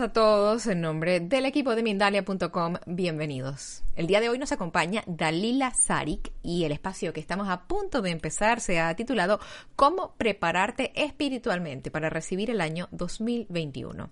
[0.00, 2.74] A todos en nombre del equipo de Mindalia.com.
[2.86, 3.84] Bienvenidos.
[3.96, 8.02] El día de hoy nos acompaña Dalila Sarik y el espacio que estamos a punto
[8.02, 9.38] de empezar se ha titulado
[9.76, 14.10] Cómo prepararte espiritualmente para recibir el año 2021.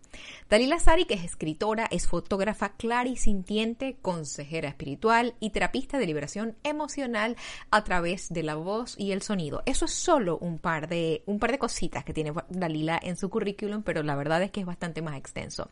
[0.49, 7.37] Dalila Sarik es escritora, es fotógrafa clarisintiente, consejera espiritual y terapista de liberación emocional
[7.73, 9.65] a través de la voz y el sonido.
[9.67, 13.29] Eso es solo un par de un par de cositas que tiene Dalila en su
[13.29, 15.69] currículum, pero la verdad es que es bastante más extenso.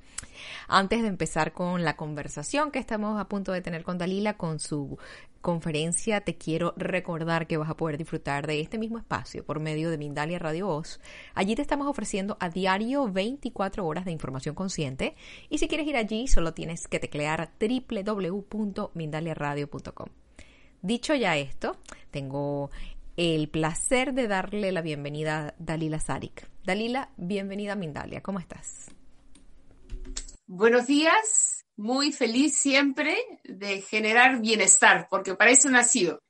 [0.66, 4.58] Antes de empezar con la conversación que estamos a punto de tener con Dalila, con
[4.58, 4.98] su
[5.40, 9.90] conferencia, te quiero recordar que vas a poder disfrutar de este mismo espacio por medio
[9.90, 11.00] de Mindalia Radio Voz.
[11.34, 15.16] Allí te estamos ofreciendo a diario 24 horas de información consciente
[15.48, 20.08] y si quieres ir allí solo tienes que teclear www.mindaliaradio.com.
[20.82, 21.76] Dicho ya esto,
[22.10, 22.70] tengo
[23.16, 26.48] el placer de darle la bienvenida a Dalila Sarik.
[26.64, 28.90] Dalila, bienvenida a Mindalia, ¿cómo estás?
[30.46, 36.22] Buenos días, muy feliz siempre de generar bienestar, porque para eso nacido,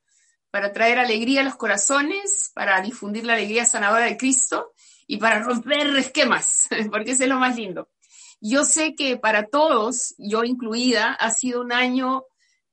[0.50, 4.72] para traer alegría a los corazones, para difundir la alegría sanadora de Cristo
[5.08, 7.88] y para romper esquemas, porque eso es lo más lindo.
[8.40, 12.26] Yo sé que para todos, yo incluida, ha sido un año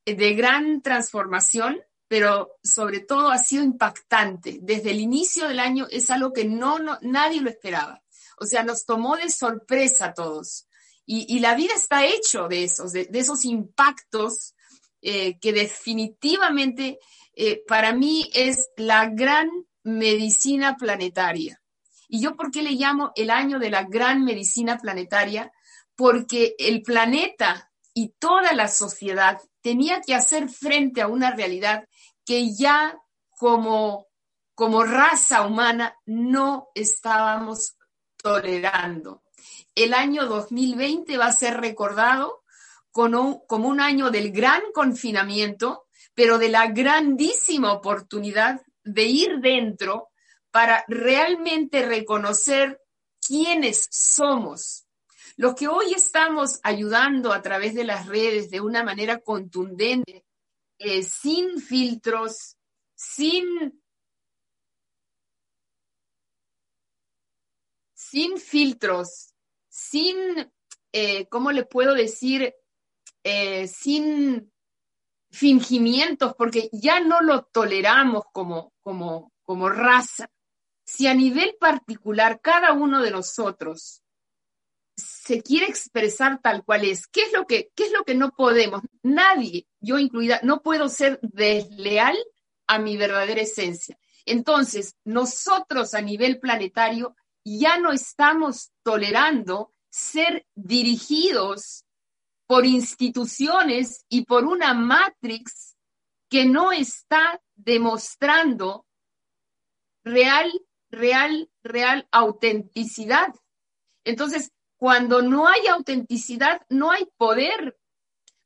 [0.06, 4.60] de gran transformación, pero sobre todo ha sido impactante.
[4.62, 8.04] Desde el inicio del año es algo que no, no nadie lo esperaba.
[8.40, 10.67] O sea, nos tomó de sorpresa a todos.
[11.10, 14.54] Y, la vida está hecho de esos, de, esos impactos
[15.02, 17.00] eh, que definitivamente
[17.34, 19.50] eh, para mí es la gran
[19.84, 21.62] medicina planetaria.
[22.10, 25.50] ¿Y yo por qué le llamo el año de la gran medicina planetaria?
[25.96, 31.88] Porque el planeta y toda la sociedad tenía que hacer frente a una realidad
[32.26, 34.08] que ya como,
[34.54, 37.78] como raza humana no estábamos
[38.18, 39.24] tolerando
[39.78, 42.44] el año 2020 va a ser recordado
[42.92, 50.10] como un, año del gran confinamiento, pero de la grandísima oportunidad de ir dentro
[50.50, 52.82] para realmente reconocer
[53.22, 54.88] quiénes somos.
[55.36, 60.26] Los que hoy estamos ayudando a través de las redes de una manera contundente,
[60.80, 62.58] eh, sin filtros,
[62.96, 63.80] sin,
[67.94, 69.36] sin filtros,
[69.78, 70.52] sin,
[70.92, 72.56] eh, ¿cómo le puedo decir?
[73.24, 74.52] Eh, sin
[75.30, 80.30] fingimientos, porque ya no lo toleramos como, como, como raza.
[80.84, 84.02] Si a nivel particular cada uno de nosotros
[84.96, 88.32] se quiere expresar tal cual es, ¿qué es lo que, qué es lo que no
[88.32, 88.82] podemos?
[89.04, 92.18] Nadie, yo incluida, no puedo ser desleal
[92.66, 94.00] a mi verdadera esencia.
[94.26, 97.16] Entonces, nosotros a nivel planetario
[97.48, 101.86] ya no estamos tolerando ser dirigidos
[102.46, 105.78] por instituciones y por una matrix
[106.30, 108.86] que no está demostrando
[110.04, 110.52] real,
[110.90, 113.34] real, real autenticidad.
[114.04, 117.78] Entonces, cuando no hay autenticidad, no hay poder,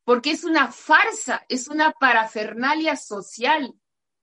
[0.04, 3.74] porque es una farsa, es una parafernalia social.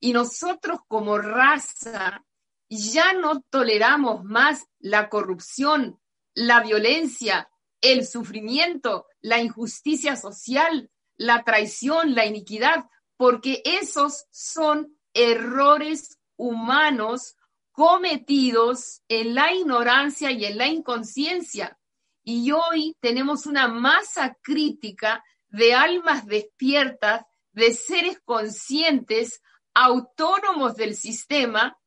[0.00, 2.24] Y nosotros como raza
[2.68, 6.00] ya no toleramos más la corrupción,
[6.34, 12.86] la violencia, el sufrimiento, la injusticia social, la traición, la iniquidad,
[13.16, 17.36] porque esos son errores humanos
[17.72, 21.78] cometidos en la ignorancia y en la inconsciencia.
[22.24, 29.40] Y hoy tenemos una masa crítica de almas despiertas, de seres conscientes,
[29.74, 31.78] autónomos del sistema,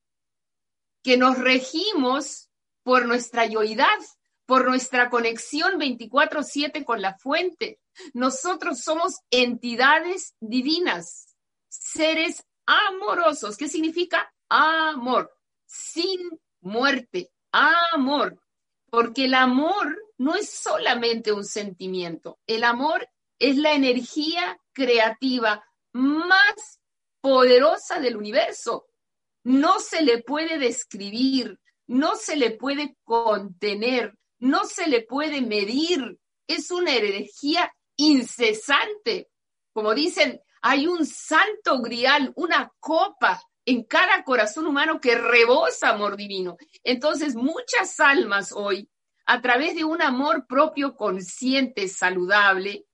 [1.04, 2.50] que nos regimos
[2.84, 3.88] por nuestra yoidad,
[4.46, 7.80] por nuestra conexión 24/7 con la fuente.
[8.14, 11.36] Nosotros somos entidades divinas,
[11.70, 13.58] seres amorosos.
[13.58, 15.32] ¿Qué significa amor?
[15.66, 16.20] Sin
[16.62, 18.42] muerte, amor.
[18.90, 23.08] Porque el amor no es solamente un sentimiento, el amor
[23.40, 25.64] es la energía creativa
[25.94, 26.82] más
[27.22, 28.86] poderosa del universo
[29.44, 36.18] no se le puede describir, no se le puede contener, no se le puede medir.
[36.48, 39.30] Es una energía incesante.
[39.74, 46.16] Como dicen, hay un santo grial, una copa en cada corazón humano que rebosa amor
[46.18, 46.58] divino.
[46.84, 48.90] Entonces, muchas almas hoy,
[49.26, 52.86] a través de un amor propio consciente, saludable,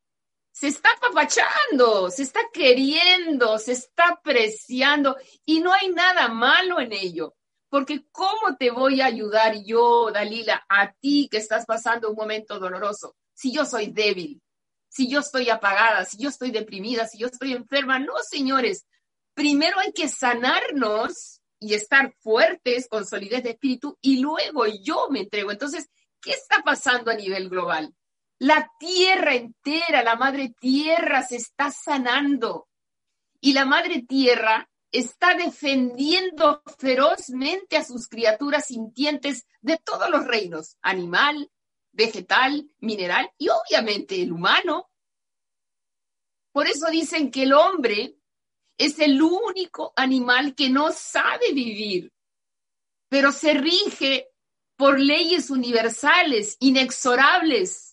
[0.60, 5.16] se está apapachando, se está queriendo, se está apreciando
[5.46, 7.36] y no hay nada malo en ello,
[7.70, 12.58] Porque ¿cómo te voy a ayudar yo, Dalila, a ti que estás pasando un momento
[12.58, 14.42] doloroso, si yo soy débil,
[14.90, 18.00] si yo estoy apagada, si yo estoy deprimida, si yo estoy enferma?
[18.00, 18.88] No, señores.
[19.36, 25.20] Primero hay que sanarnos y estar fuertes con solidez de espíritu y luego yo me
[25.20, 25.52] entrego.
[25.52, 25.88] Entonces,
[26.20, 27.94] ¿qué está pasando a nivel global?
[28.40, 32.68] La tierra entera, la madre tierra se está sanando
[33.42, 40.78] y la madre tierra está defendiendo ferozmente a sus criaturas sintientes de todos los reinos,
[40.82, 41.52] animal,
[41.92, 44.90] vegetal, mineral y obviamente el humano.
[46.52, 48.18] Por eso dicen que el hombre
[48.78, 52.14] es el único animal que no sabe vivir,
[53.10, 54.30] pero se rige
[54.76, 57.87] por leyes universales, inexorables,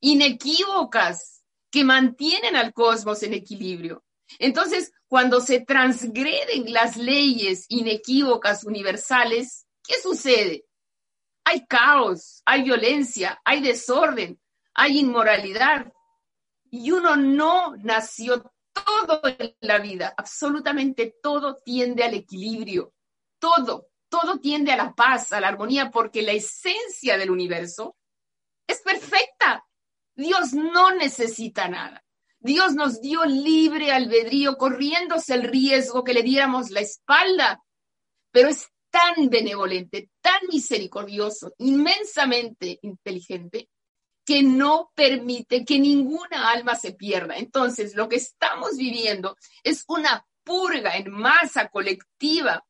[0.00, 1.36] inequívocas,
[1.70, 4.04] que mantienen al cosmos en equilibrio.
[4.38, 10.64] Entonces, cuando se transgreden las leyes inequívocas universales, ¿qué sucede?
[11.44, 14.40] Hay caos, hay violencia, hay desorden,
[14.74, 15.92] hay inmoralidad.
[16.70, 22.92] Y uno no nació todo en la vida, absolutamente todo tiende al equilibrio,
[23.38, 27.96] todo, todo tiende a la paz, a la armonía, porque la esencia del universo
[28.66, 29.65] es perfecta.
[30.16, 32.02] Dios no necesita nada.
[32.38, 37.62] Dios nos dio libre albedrío, corriéndose el riesgo que le diéramos la espalda,
[38.30, 43.68] pero es tan benevolente, tan misericordioso, inmensamente inteligente,
[44.24, 47.36] que no permite que ninguna alma se pierda.
[47.36, 52.64] Entonces, lo que estamos viviendo es una purga en masa colectiva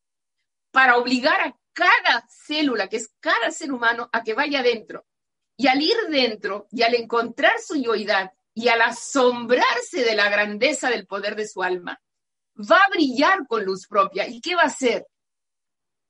[0.70, 5.06] para obligar a cada célula, que es cada ser humano, a que vaya adentro.
[5.56, 10.90] Y al ir dentro y al encontrar su yoidad y al asombrarse de la grandeza
[10.90, 12.00] del poder de su alma,
[12.58, 14.28] va a brillar con luz propia.
[14.28, 15.06] ¿Y qué va a hacer?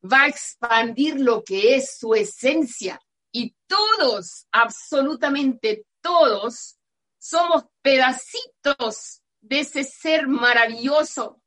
[0.03, 3.01] Va a expandir lo que es su esencia,
[3.37, 6.79] y todos, absolutamente todos,
[7.19, 11.43] somos pedacitos de ese ser maravilloso,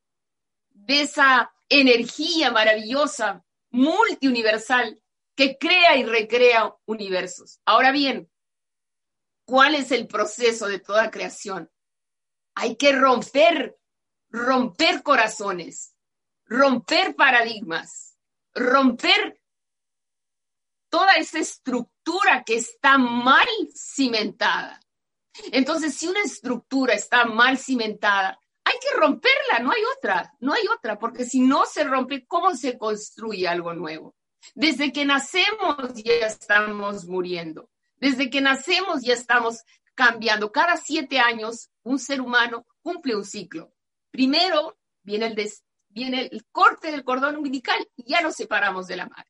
[0.69, 5.01] de esa energía maravillosa, multiuniversal,
[5.39, 7.61] que crea y recrea universos.
[7.63, 8.29] Ahora bien,
[9.45, 11.71] ¿cuál es el proceso de toda creación?
[12.55, 13.79] Hay que romper,
[14.29, 15.95] romper corazones,
[16.43, 18.17] romper paradigmas,
[18.53, 19.41] romper
[20.89, 24.81] toda esa estructura que está mal cimentada.
[25.53, 30.63] Entonces, si una estructura está mal cimentada, hay que romperla, no hay otra, no hay
[30.67, 34.18] otra, porque si no se rompe, ¿cómo se construye algo nuevo?
[34.55, 39.63] Desde que nacemos ya estamos muriendo, desde que nacemos ya estamos
[39.95, 40.51] cambiando.
[40.51, 43.73] Cada siete años un ser humano cumple un ciclo.
[44.11, 45.35] Primero viene
[46.31, 49.29] el, corte del cordón umbilical y ya nos separamos de la madre.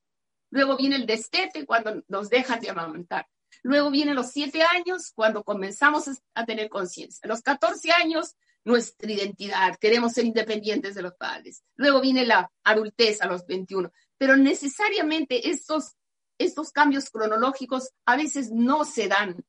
[0.52, 3.28] Luego viene el destete cuando nos dejan de amamantar.
[3.64, 7.28] Luego vienen los siete años cuando comenzamos a tener conciencia.
[7.28, 11.64] Los 14 años, nuestra identidad, queremos ser independientes de los padres.
[11.76, 13.92] Luego viene la adultez a los 21.
[14.20, 15.96] Pero necesariamente estos,
[16.38, 19.44] estos cambios cronológicos a veces no se dan.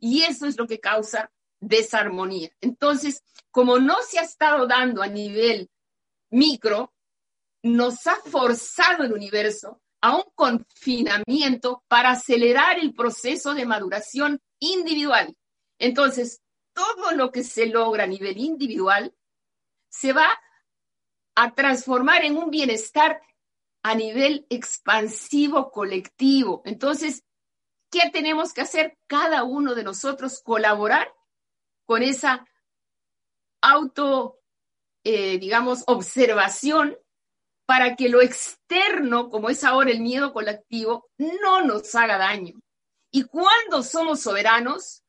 [0.00, 2.50] Y eso es lo que causa desarmonía.
[2.60, 5.70] Entonces, como no se ha estado dando a nivel
[6.30, 6.92] micro,
[7.62, 15.34] nos ha forzado el universo a un confinamiento para acelerar el proceso de maduración individual.
[15.78, 16.42] Entonces,
[16.74, 19.14] todo lo que se logra a nivel individual
[19.88, 20.28] se va
[21.36, 23.20] a transformar en un bienestar
[23.84, 26.62] a nivel expansivo colectivo.
[26.64, 27.22] Entonces,
[27.90, 30.40] ¿qué tenemos que hacer cada uno de nosotros?
[30.42, 31.14] Colaborar
[31.84, 32.46] con esa
[33.60, 34.40] auto,
[35.04, 36.96] eh, digamos, observación
[37.66, 42.54] para que lo externo, como es ahora el miedo colectivo, no nos haga daño.
[43.10, 45.02] ¿Y cuando somos soberanos?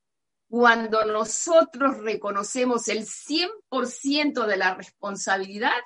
[0.49, 5.79] Cuando nosotros reconocemos el 100% de la responsabilidad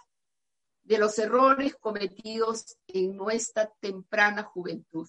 [0.89, 5.08] de los errores cometidos en nuestra temprana juventud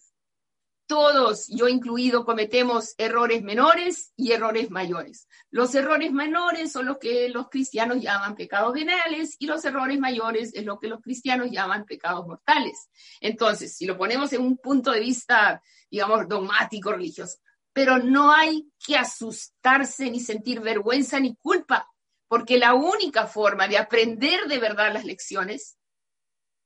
[0.91, 5.29] todos, yo incluido, cometemos errores menores y errores mayores.
[5.53, 10.53] Los errores menores son los que los cristianos llaman pecados veniales y los errores mayores
[10.53, 12.89] es lo que los cristianos llaman pecados mortales.
[13.21, 17.39] Entonces, si lo ponemos en un punto de vista, digamos, dogmático, religioso,
[17.73, 21.89] pero no hay que asustarse ni sentir vergüenza ni culpa,
[22.31, 25.77] porque la única forma de aprender de verdad las lecciones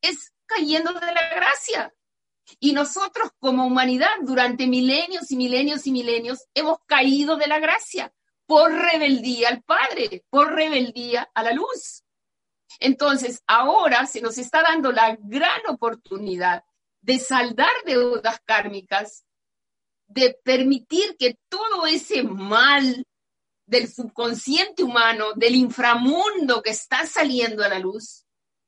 [0.03, 1.91] es cayendo de la gracia,
[2.61, 8.13] y nosotros como humanidad durante milenios y milenios y milenios hemos caído de la gracia
[8.45, 12.05] por rebeldía al Padre, por rebeldía a la luz.
[12.79, 16.63] Entonces, ahora se nos está dando la gran oportunidad
[17.01, 19.25] de saldar deudas kármicas,
[20.09, 23.07] de permitir que todo ese mal
[23.67, 28.25] del subconsciente humano, del inframundo que está saliendo a la luz,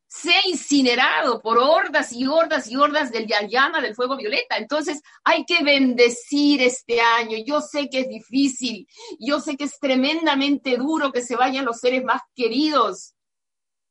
[0.09, 4.57] sea incinerado por hordas y hordas y hordas de la llama del fuego violeta.
[4.57, 7.37] Entonces hay que bendecir este año.
[7.45, 8.88] Yo sé que es difícil,
[9.19, 13.15] yo sé que es tremendamente duro que se vayan los seres más queridos.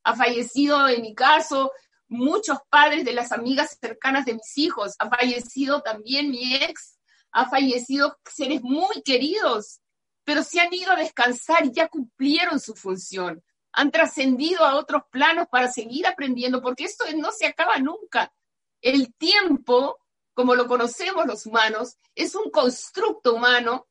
[0.03, 1.71] Ha fallecido en mi caso
[2.07, 6.99] muchos padres de las amigas cercanas de mis hijos, ha fallecido también mi ex,
[7.31, 9.81] ha fallecido seres muy queridos,
[10.25, 13.41] pero se han ido a descansar y ya cumplieron su función
[13.75, 18.33] han trascendido a otros planos para seguir aprendiendo, porque esto no se acaba nunca.
[18.81, 19.99] El tiempo,
[20.33, 23.87] como lo conocemos los humanos, es un constructo humano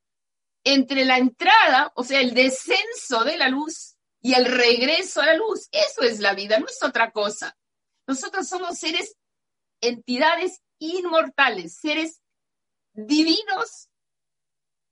[0.64, 5.36] entre la entrada, o sea, el descenso de la luz y el regreso a la
[5.36, 5.68] luz.
[5.70, 7.54] Eso es la vida, no es otra cosa.
[8.06, 9.16] Nosotros somos seres,
[9.82, 12.22] entidades inmortales, seres
[12.94, 13.90] divinos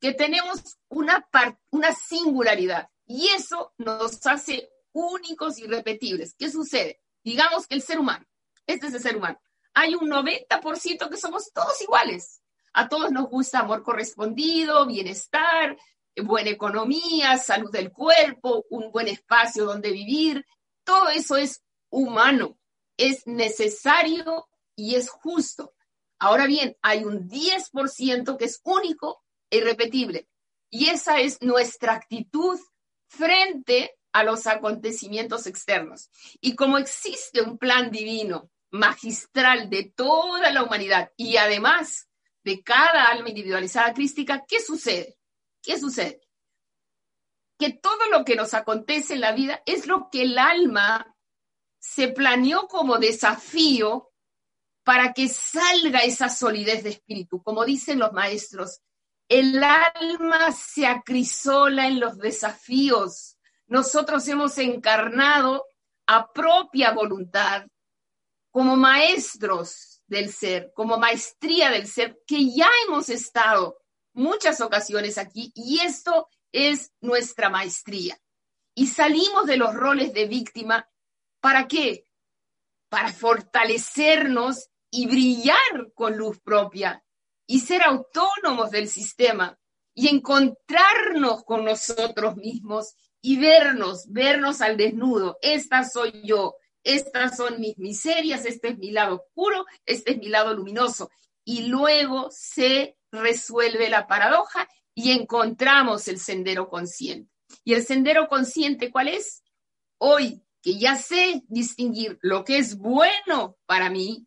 [0.03, 1.25] que tenemos una,
[1.71, 2.91] una singularidad.
[3.07, 6.35] Y eso nos hace únicos y repetibles.
[6.37, 7.01] ¿Qué sucede?
[7.23, 8.27] Digamos que el ser humano,
[8.67, 9.41] este es el ser humano,
[9.73, 12.43] hay un 90% que somos todos iguales.
[12.73, 15.79] A todos nos gusta amor correspondido, bienestar,
[16.17, 20.45] buena economía, salud del cuerpo, un buen espacio donde vivir.
[20.83, 22.59] Todo eso es humano,
[22.97, 25.75] es necesario y es justo.
[26.19, 29.23] Ahora bien, hay un 10% que es único
[29.57, 30.29] irrepetible.
[30.71, 32.59] Y esa es nuestra actitud
[33.09, 36.11] frente a los acontecimientos externos.
[36.41, 42.09] Y como existe un plan divino, magistral de toda la humanidad y además
[42.43, 45.17] de cada alma individualizada crística, ¿qué sucede?
[45.63, 46.21] ¿Qué sucede?
[47.59, 51.15] Que todo lo que nos acontece en la vida es lo que el alma
[51.79, 54.11] se planeó como desafío
[54.85, 57.43] para que salga esa solidez de espíritu.
[57.43, 58.81] Como dicen los maestros,
[59.29, 63.33] el alma se acrisola en los desafíos
[63.73, 65.65] nosotros hemos encarnado
[66.07, 67.67] a propia voluntad
[68.51, 73.79] como maestros del ser, como maestría del ser, que ya hemos estado
[74.13, 78.21] muchas ocasiones aquí y esto es nuestra maestría.
[78.75, 80.87] Y salimos de los roles de víctima,
[81.41, 82.05] ¿para qué?
[82.91, 87.03] Para fortalecernos y brillar con luz propia
[87.47, 89.59] y ser autónomos del sistema
[89.95, 95.39] y encontrarnos con nosotros mismos y vernos, vernos al desnudo.
[95.43, 100.29] Esta soy yo, estas son mis miserias, este es mi lado oscuro, este es mi
[100.29, 101.11] lado luminoso.
[101.45, 107.31] Y luego se resuelve la paradoja y encontramos el sendero consciente.
[107.65, 109.43] ¿Y el sendero consciente cuál es?
[109.99, 114.27] Hoy que ya sé distinguir lo que es bueno para mí,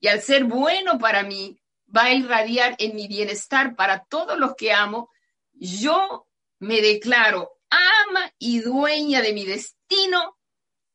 [0.00, 1.59] y al ser bueno para mí,
[1.94, 5.10] va a irradiar en mi bienestar para todos los que amo,
[5.52, 6.26] yo
[6.58, 10.38] me declaro ama y dueña de mi destino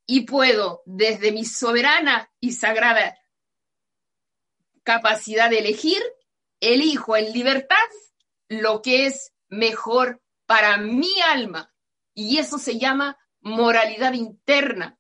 [0.06, 3.18] y puedo, desde mi soberana y sagrada
[4.86, 6.02] capacidad de elegir,
[6.62, 7.76] elijo en libertad
[8.48, 11.74] lo que es mejor para mi alma.
[12.14, 14.98] Y eso se llama moralidad interna.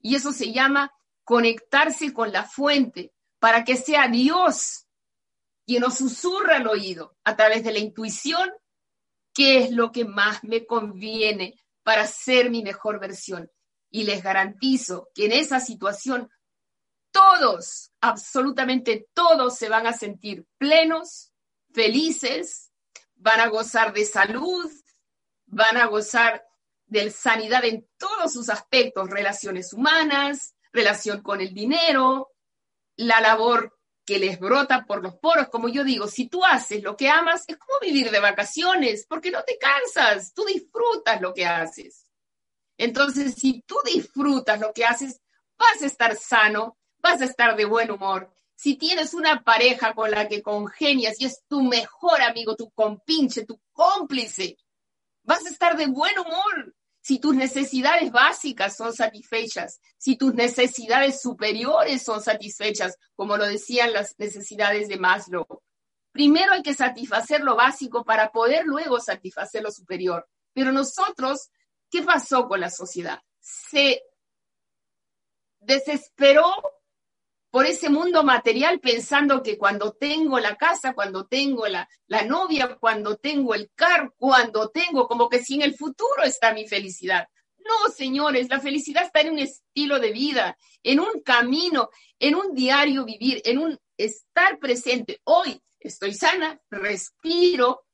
[0.00, 0.92] Y eso se llama
[1.24, 4.85] conectarse con la fuente para que sea Dios
[5.66, 8.50] quien nos susurra al oído a través de la intuición
[9.34, 13.50] qué es lo que más me conviene para ser mi mejor versión.
[13.90, 16.30] Y les garantizo que en esa situación
[17.10, 21.32] todos, absolutamente todos se van a sentir plenos,
[21.72, 22.72] felices,
[23.14, 24.70] van a gozar de salud,
[25.46, 26.44] van a gozar
[26.86, 32.32] de sanidad en todos sus aspectos, relaciones humanas, relación con el dinero,
[32.96, 33.75] la labor
[34.06, 37.44] que les brota por los poros, como yo digo, si tú haces lo que amas,
[37.48, 42.06] es como vivir de vacaciones, porque no te cansas, tú disfrutas lo que haces.
[42.78, 45.20] Entonces, si tú disfrutas lo que haces,
[45.58, 48.30] vas a estar sano, vas a estar de buen humor.
[48.54, 53.44] Si tienes una pareja con la que congenias y es tu mejor amigo, tu compinche,
[53.44, 54.56] tu cómplice,
[55.24, 56.75] vas a estar de buen humor
[57.06, 63.92] si tus necesidades básicas son satisfechas, si tus necesidades superiores son satisfechas, como lo decían
[63.92, 65.46] las necesidades de Maslow.
[66.10, 70.28] Primero hay que satisfacer lo básico para poder luego satisfacer lo superior.
[70.52, 71.50] Pero nosotros,
[71.92, 73.22] ¿qué pasó con la sociedad?
[73.38, 74.02] Se
[75.60, 76.50] desesperó
[77.56, 82.76] por ese mundo material pensando que cuando tengo la casa, cuando tengo la, la novia,
[82.78, 87.26] cuando tengo el carro, cuando tengo, como que si en el futuro está mi felicidad.
[87.56, 92.54] No, señores, la felicidad está en un estilo de vida, en un camino, en un
[92.54, 95.22] diario vivir, en un estar presente.
[95.24, 97.86] Hoy estoy sana, respiro,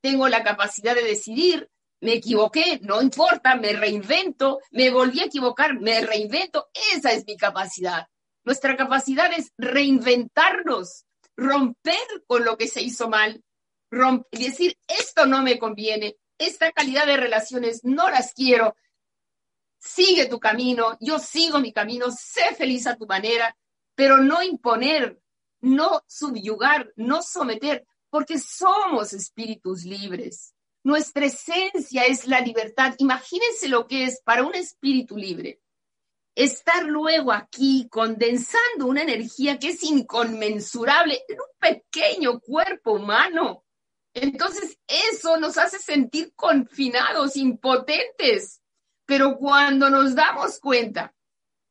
[0.00, 1.68] tengo la capacidad de decidir,
[2.00, 7.36] me equivoqué, no importa, me reinvento, me volví a equivocar, me reinvento, esa es mi
[7.36, 8.06] capacidad.
[8.44, 11.04] Nuestra capacidad es reinventarnos,
[11.36, 13.42] romper con lo que se hizo mal,
[14.30, 18.74] decir, esto no me conviene, esta calidad de relaciones no las quiero,
[19.78, 23.56] sigue tu camino, yo sigo mi camino, sé feliz a tu manera,
[23.94, 25.20] pero no imponer,
[25.60, 30.54] no subyugar, no someter, porque somos espíritus libres.
[30.84, 32.94] Nuestra esencia es la libertad.
[32.98, 35.61] Imagínense lo que es para un espíritu libre.
[36.34, 43.64] Estar luego aquí condensando una energía que es inconmensurable en un pequeño cuerpo humano.
[44.14, 48.60] Entonces, eso nos hace sentir confinados, impotentes.
[49.04, 51.14] Pero cuando nos damos cuenta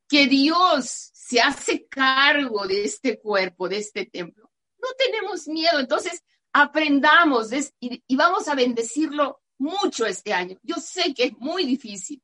[0.08, 4.52] que Dios se hace cargo de este cuerpo, de este templo,
[4.82, 5.80] no tenemos miedo.
[5.80, 7.50] Entonces, aprendamos
[7.80, 10.58] y vamos a bendecirlo mucho este año.
[10.64, 12.22] Yo sé que es muy difícil,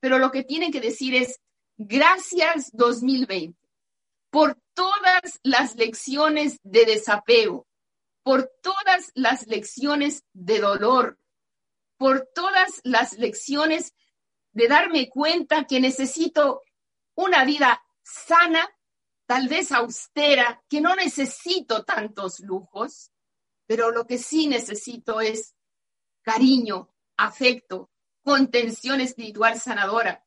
[0.00, 1.40] pero lo que tienen que decir es
[1.76, 3.58] gracias 2020
[4.30, 7.66] por todas las lecciones de desapego,
[8.22, 11.18] por todas las lecciones de dolor,
[11.96, 13.94] por todas las lecciones
[14.52, 16.62] de darme cuenta que necesito
[17.14, 18.68] una vida sana,
[19.26, 23.12] tal vez austera, que no necesito tantos lujos,
[23.66, 25.54] pero lo que sí necesito es
[26.22, 27.90] cariño, afecto,
[28.22, 30.25] contención espiritual sanadora,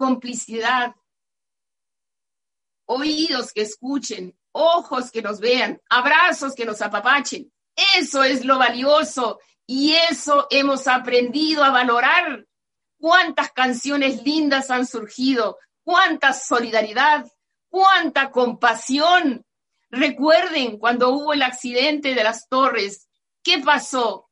[0.00, 0.96] complicidad,
[2.86, 7.52] oídos que escuchen, ojos que nos vean, abrazos que nos apapachen.
[7.98, 12.46] Eso es lo valioso y eso hemos aprendido a valorar.
[12.98, 17.26] Cuántas canciones lindas han surgido, cuánta solidaridad,
[17.68, 19.44] cuánta compasión.
[19.90, 23.06] Recuerden cuando hubo el accidente de las torres,
[23.42, 24.30] ¿qué pasó?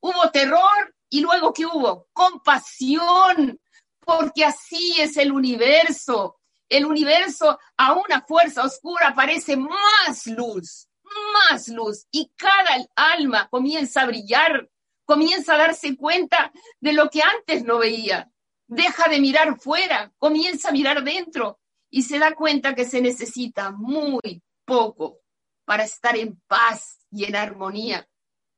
[0.00, 2.06] Hubo terror y luego ¿qué hubo?
[2.12, 3.58] Compasión,
[4.06, 6.38] porque así es el universo
[6.68, 10.88] el universo a una fuerza oscura parece más luz,
[11.32, 14.68] más luz, y cada alma comienza a brillar,
[15.04, 18.30] comienza a darse cuenta de lo que antes no veía.
[18.66, 23.70] Deja de mirar fuera, comienza a mirar dentro y se da cuenta que se necesita
[23.70, 25.20] muy poco
[25.64, 28.08] para estar en paz y en armonía,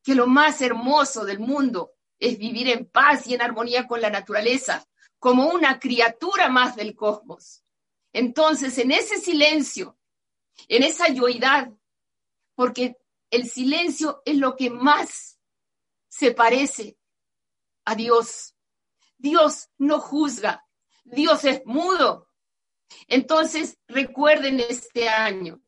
[0.02, 4.08] que lo más hermoso del mundo es vivir en paz y en armonía con la
[4.08, 4.86] naturaleza,
[5.18, 7.64] como una criatura más del cosmos.
[8.12, 9.98] Entonces, en ese silencio,
[10.68, 11.72] en esa yoidad,
[12.54, 12.96] porque
[13.30, 15.38] el silencio es lo que más
[16.08, 16.98] se parece
[17.84, 18.54] a Dios.
[19.18, 20.66] Dios no juzga,
[21.04, 22.28] Dios es mudo.
[23.06, 25.62] Entonces, recuerden este año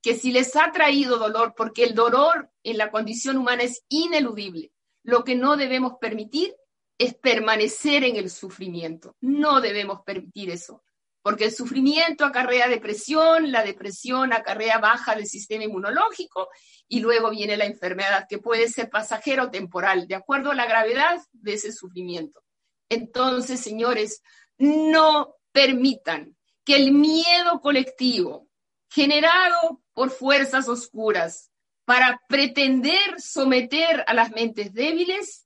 [0.00, 4.72] que si les ha traído dolor, porque el dolor en la condición humana es ineludible,
[5.04, 6.54] lo que no debemos permitir
[6.98, 9.16] es permanecer en el sufrimiento.
[9.20, 10.82] No debemos permitir eso
[11.22, 16.48] porque el sufrimiento acarrea depresión, la depresión acarrea baja del sistema inmunológico
[16.88, 20.66] y luego viene la enfermedad que puede ser pasajera o temporal, de acuerdo a la
[20.66, 22.42] gravedad de ese sufrimiento.
[22.88, 24.22] Entonces, señores,
[24.58, 28.48] no permitan que el miedo colectivo
[28.90, 31.50] generado por fuerzas oscuras
[31.84, 35.41] para pretender someter a las mentes débiles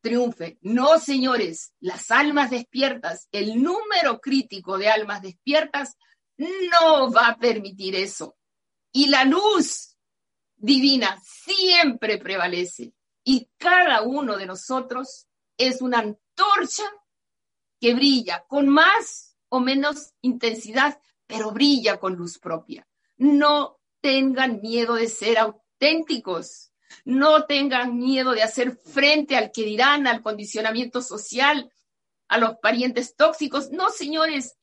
[0.00, 0.58] triunfe.
[0.62, 5.96] No, señores, las almas despiertas, el número crítico de almas despiertas
[6.36, 8.36] no va a permitir eso.
[8.92, 9.96] Y la luz
[10.56, 12.92] divina siempre prevalece.
[13.24, 16.84] Y cada uno de nosotros es una antorcha
[17.78, 22.86] que brilla con más o menos intensidad, pero brilla con luz propia.
[23.16, 26.69] No tengan miedo de ser auténticos
[27.04, 31.70] no tengan miedo de hacer frente al que dirán, al condicionamiento social,
[32.28, 33.70] a los parientes tóxicos.
[33.70, 34.56] No, señores,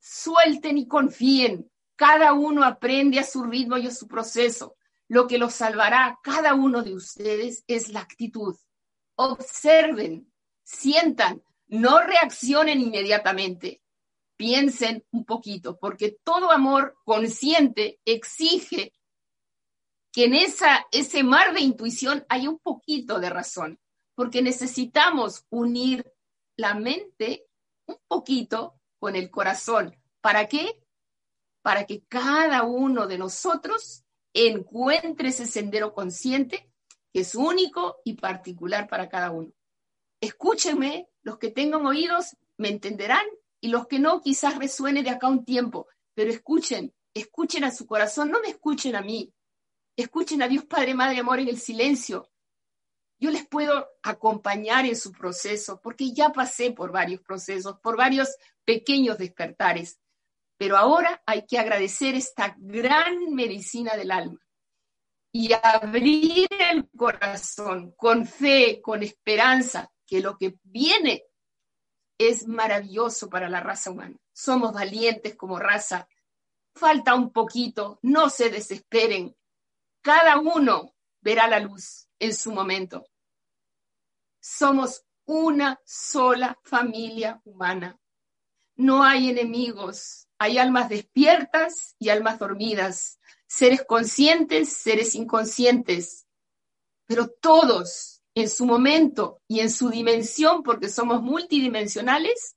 [0.00, 1.70] suelten y confíen.
[1.96, 4.76] Cada uno aprende a su ritmo y a su proceso.
[5.08, 8.56] Lo que los salvará cada uno de ustedes es la actitud.
[9.16, 13.82] Observen, sientan, no reaccionen inmediatamente.
[14.36, 18.94] Piensen un poquito, porque todo amor consciente exige
[20.12, 23.78] que en ese mar de intuición hay un poquito de razón,
[24.14, 26.12] porque necesitamos unir
[26.56, 27.46] la mente
[27.86, 29.96] un poquito con el corazón.
[30.20, 30.82] ¿Para qué?
[31.62, 36.70] Para que cada uno de nosotros encuentre ese sendero consciente
[37.12, 39.52] que es único y particular para cada uno.
[40.20, 43.26] Escúchenme Los que tengan oídos me entenderán
[43.60, 47.86] y los que no quizás resuene de acá un tiempo, pero escuchen, escuchen a su
[47.86, 49.32] corazón, no me escuchen a mí,
[49.96, 52.30] escuchen a Dios Padre, Madre, Amor en el silencio.
[53.18, 58.34] Yo les puedo acompañar en su proceso porque ya pasé por varios procesos, por varios
[58.64, 60.00] pequeños despertares,
[60.56, 64.40] pero ahora hay que agradecer esta gran medicina del alma
[65.32, 71.24] y abrir el corazón con fe, con esperanza, que lo que viene
[72.18, 74.16] es maravilloso para la raza humana.
[74.32, 76.08] Somos valientes como raza.
[76.74, 79.34] Falta un poquito, no se desesperen.
[80.02, 83.06] Cada uno verá la luz en su momento.
[84.40, 87.98] Somos una sola familia humana.
[88.76, 96.26] No hay enemigos, hay almas despiertas y almas dormidas, seres conscientes, seres inconscientes,
[97.04, 102.56] pero todos en su momento y en su dimensión, porque somos multidimensionales,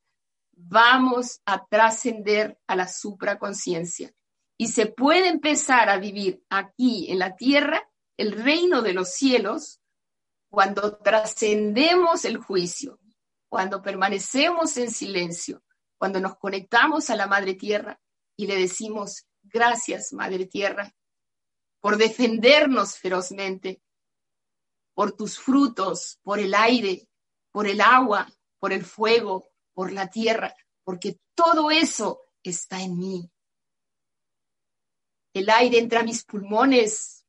[0.51, 4.13] vamos a trascender a la supraconciencia.
[4.63, 9.81] Y se puede empezar a vivir aquí en la tierra el reino de los cielos
[10.49, 12.97] cuando trascendemos el juicio,
[13.49, 15.65] cuando permanecemos en silencio,
[15.97, 17.99] cuando nos conectamos a la Madre Tierra
[18.37, 20.95] y le decimos, gracias Madre Tierra,
[21.81, 23.81] por defendernos ferozmente,
[24.93, 27.09] por tus frutos, por el aire,
[27.51, 33.32] por el agua, por el fuego, por la tierra, porque todo eso está en mí.
[35.33, 37.25] El aire entra a mis pulmones,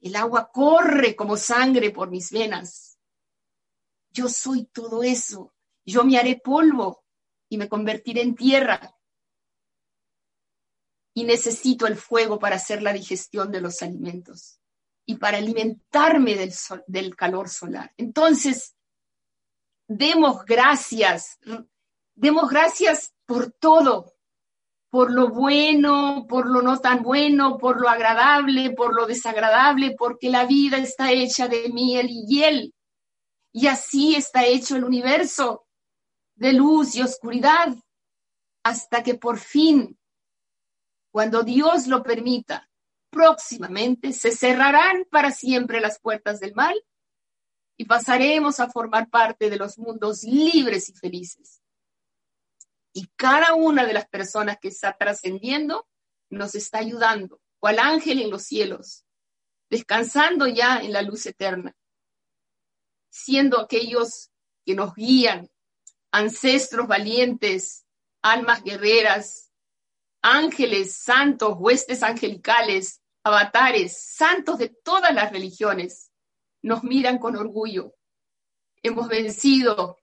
[0.00, 2.98] el agua corre como sangre por mis venas.
[4.10, 5.54] Yo soy todo eso.
[5.86, 7.04] Yo me haré polvo
[7.48, 8.94] y me convertiré en tierra.
[11.14, 14.60] Y necesito el fuego para hacer la digestión de los alimentos
[15.06, 16.52] y para alimentarme del,
[16.86, 17.92] del calor solar.
[17.96, 18.74] Entonces,
[19.86, 21.38] demos gracias,
[22.14, 24.13] demos gracias por todo,
[24.94, 30.30] por lo bueno, por lo no tan bueno, por lo agradable, por lo desagradable, porque
[30.30, 32.74] la vida está hecha de miel y hiel.
[33.52, 35.66] Y así está hecho el universo,
[36.36, 37.74] de luz y oscuridad,
[38.62, 39.98] hasta que por fin,
[41.10, 42.70] cuando Dios lo permita,
[43.10, 46.80] próximamente se cerrarán para siempre las puertas del mal
[47.76, 51.63] y pasaremos a formar parte de los mundos libres y felices.
[52.94, 55.86] Y cada una de las personas que está trascendiendo
[56.30, 59.04] nos está ayudando, cual ángel en los cielos,
[59.68, 61.76] descansando ya en la luz eterna,
[63.10, 64.30] siendo aquellos
[64.64, 65.50] que nos guían,
[66.12, 67.84] ancestros valientes,
[68.22, 69.50] almas guerreras,
[70.22, 76.12] ángeles, santos, huestes angelicales, avatares, santos de todas las religiones,
[76.62, 77.94] nos miran con orgullo.
[78.82, 79.98] Hemos vencido.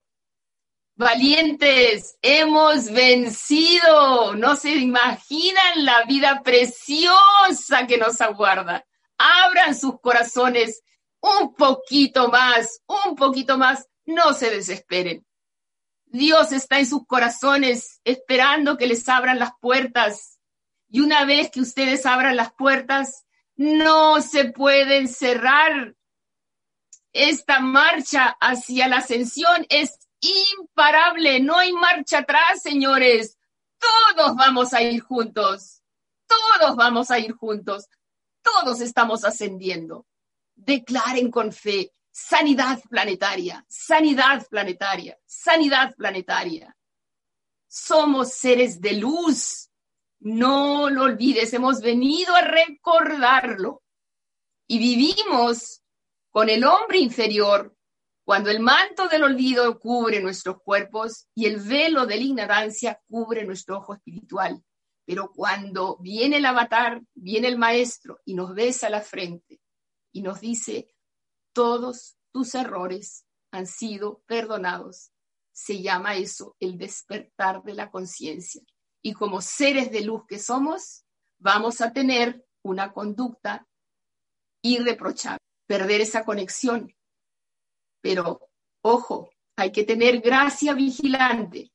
[1.01, 4.35] Valientes, hemos vencido.
[4.35, 8.85] No se imaginan la vida preciosa que nos aguarda.
[9.17, 10.83] Abran sus corazones
[11.19, 13.87] un poquito más, un poquito más.
[14.05, 15.25] No se desesperen.
[16.05, 20.39] Dios está en sus corazones esperando que les abran las puertas
[20.87, 25.95] y una vez que ustedes abran las puertas, no se pueden cerrar.
[27.11, 33.37] Esta marcha hacia la ascensión es imparable, no hay marcha atrás, señores.
[33.79, 35.81] Todos vamos a ir juntos,
[36.27, 37.87] todos vamos a ir juntos,
[38.41, 40.05] todos estamos ascendiendo.
[40.55, 46.75] Declaren con fe sanidad planetaria, sanidad planetaria, sanidad planetaria.
[47.67, 49.69] Somos seres de luz,
[50.19, 53.81] no lo olvides, hemos venido a recordarlo.
[54.67, 55.81] Y vivimos
[56.29, 57.75] con el hombre inferior
[58.23, 63.43] cuando el manto del olvido cubre nuestros cuerpos y el velo de la ignorancia cubre
[63.45, 64.63] nuestro ojo espiritual.
[65.05, 69.59] Pero cuando viene el avatar, viene el maestro y nos besa la frente
[70.13, 70.93] y nos dice,
[71.53, 75.11] todos tus errores han sido perdonados.
[75.51, 78.61] Se llama eso el despertar de la conciencia
[79.01, 81.05] y como seres de luz que somos,
[81.39, 83.67] vamos a tener una conducta
[84.63, 86.93] irreprochable, perder esa conexión.
[88.01, 88.49] Pero,
[88.81, 91.71] ojo, hay que tener gracia vigilante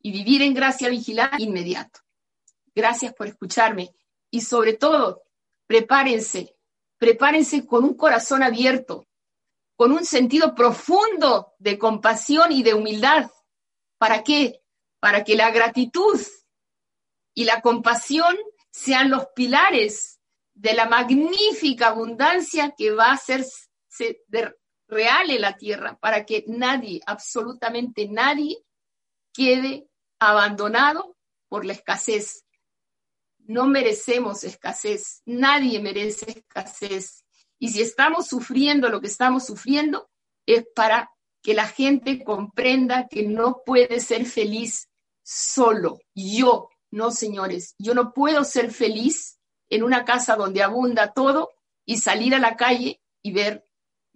[0.00, 2.00] y vivir en gracia vigilante inmediato.
[2.74, 3.94] Gracias por escucharme
[4.30, 5.22] y sobre todo,
[5.66, 6.56] prepárense,
[6.96, 9.06] prepárense con un corazón abierto,
[9.76, 13.30] con un sentido profundo de compasión y de humildad.
[13.98, 14.62] ¿Para qué?
[15.00, 16.20] Para que la gratitud
[17.34, 18.36] y la compasión
[18.70, 20.20] sean los pilares
[20.54, 23.68] de la magnífica abundancia que va a hacerse
[24.88, 28.64] real la tierra para que nadie, absolutamente nadie,
[29.32, 31.16] quede abandonado
[31.48, 32.44] por la escasez.
[33.38, 37.24] No merecemos escasez, nadie merece escasez.
[37.58, 40.10] Y si estamos sufriendo lo que estamos sufriendo,
[40.46, 41.10] es para
[41.42, 44.88] que la gente comprenda que no puede ser feliz
[45.22, 46.00] solo.
[46.14, 49.38] Yo, no señores, yo no puedo ser feliz
[49.70, 51.50] en una casa donde abunda todo
[51.84, 53.67] y salir a la calle y ver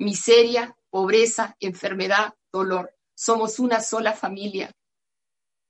[0.03, 2.95] miseria, pobreza, enfermedad, dolor.
[3.15, 4.71] Somos una sola familia.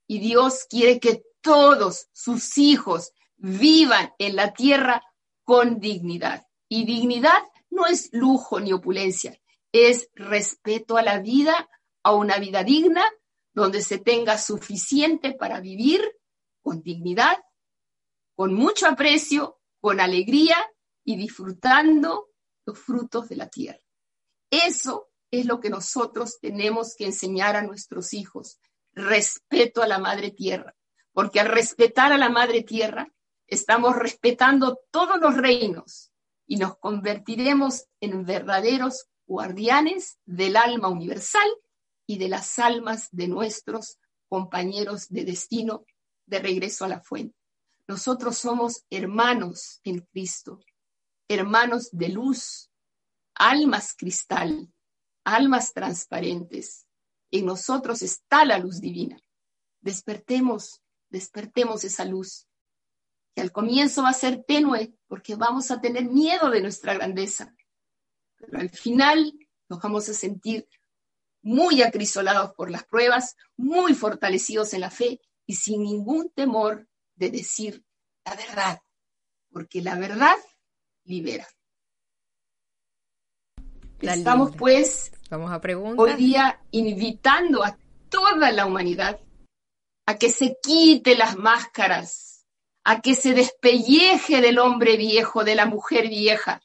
[0.07, 5.03] Y Dios quiere que todos sus hijos vivan en la tierra
[5.43, 6.45] con dignidad.
[6.67, 9.39] Y dignidad no es lujo ni opulencia,
[9.71, 11.69] es respeto a la vida,
[12.03, 13.03] a una vida digna,
[13.53, 16.01] donde se tenga suficiente para vivir
[16.61, 17.37] con dignidad,
[18.35, 20.55] con mucho aprecio, con alegría
[21.03, 22.29] y disfrutando
[22.65, 23.82] los frutos de la tierra.
[24.53, 28.59] Eso es lo que nosotros tenemos que enseñar a nuestros hijos,
[28.93, 30.75] respeto a la madre tierra,
[31.11, 33.11] porque al respetar a la madre tierra,
[33.47, 36.11] estamos respetando todos los reinos
[36.45, 41.49] y nos convertiremos en verdaderos guardianes del alma universal
[42.05, 43.97] y de las almas de nuestros
[44.29, 45.83] compañeros de destino
[46.27, 47.35] de regreso a la fuente.
[47.87, 50.59] Nosotros somos hermanos en Cristo,
[51.27, 52.69] hermanos de luz,
[53.35, 54.71] almas cristal,
[55.23, 56.85] almas transparentes.
[57.31, 59.19] En nosotros está la luz divina.
[59.81, 62.47] Despertemos, despertemos esa luz,
[63.35, 67.55] que al comienzo va a ser tenue porque vamos a tener miedo de nuestra grandeza,
[68.37, 69.33] pero al final
[69.69, 70.67] nos vamos a sentir
[71.41, 77.31] muy acrisolados por las pruebas, muy fortalecidos en la fe y sin ningún temor de
[77.31, 77.83] decir
[78.25, 78.79] la verdad,
[79.51, 80.35] porque la verdad
[81.03, 81.47] libera.
[84.03, 85.61] Estamos pues Vamos a
[85.97, 87.77] hoy día invitando a
[88.09, 89.19] toda la humanidad
[90.05, 92.45] a que se quite las máscaras,
[92.83, 96.61] a que se despelleje del hombre viejo, de la mujer vieja,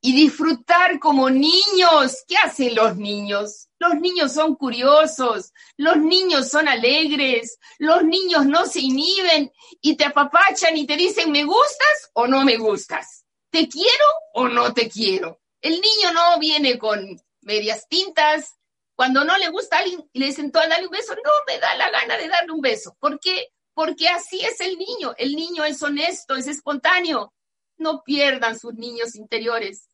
[0.00, 2.24] y disfrutar como niños.
[2.26, 3.68] ¿Qué hacen los niños?
[3.78, 10.06] Los niños son curiosos, los niños son alegres, los niños no se inhiben y te
[10.06, 14.88] apapachan y te dicen me gustas o no me gustas, te quiero o no te
[14.88, 15.43] quiero.
[15.64, 18.54] El niño no viene con medias tintas.
[18.94, 21.58] Cuando no le gusta a alguien y le dicen, tú dale un beso, no me
[21.58, 22.94] da la gana de darle un beso.
[23.00, 23.48] ¿Por qué?
[23.72, 25.14] Porque así es el niño.
[25.16, 27.32] El niño es honesto, es espontáneo.
[27.78, 29.88] No pierdan sus niños interiores.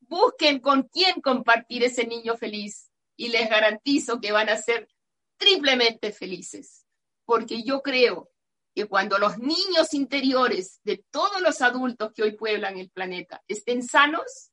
[0.00, 4.88] Busquen con quién compartir ese niño feliz y les garantizo que van a ser
[5.36, 6.86] triplemente felices.
[7.26, 8.30] Porque yo creo
[8.74, 13.86] que cuando los niños interiores de todos los adultos que hoy pueblan el planeta estén
[13.86, 14.51] sanos,